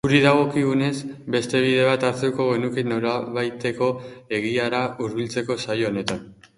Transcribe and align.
Guri 0.05 0.19
dagokigunez, 0.21 0.87
beste 1.35 1.61
bide 1.65 1.83
bat 1.89 2.07
hartuko 2.09 2.49
genuke 2.49 2.87
nolabaiteko 2.95 3.93
egiara 4.43 4.85
hurbiltzeko 4.99 5.65
saio 5.71 5.93
honetan. 5.95 6.31